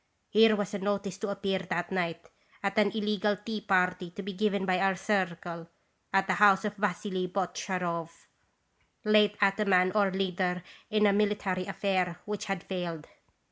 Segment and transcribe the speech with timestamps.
[0.31, 2.27] Here was a notice to appear that night
[2.63, 5.69] at an' illegal' tea party to be given by our 'Circle'
[6.11, 8.09] at the house of Vassily Botcharov,
[9.05, 13.05] late ataman or leader in a military affair which had failed.